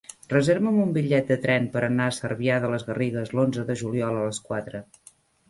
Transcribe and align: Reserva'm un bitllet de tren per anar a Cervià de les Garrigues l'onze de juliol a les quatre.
Reserva'm 0.31 0.77
un 0.85 0.93
bitllet 0.95 1.29
de 1.33 1.37
tren 1.43 1.67
per 1.75 1.83
anar 1.89 2.07
a 2.07 2.15
Cervià 2.19 2.57
de 2.65 2.73
les 2.73 2.87
Garrigues 2.89 3.35
l'onze 3.37 3.67
de 3.69 3.77
juliol 3.83 4.19
a 4.25 4.27
les 4.31 4.43
quatre. 4.51 4.85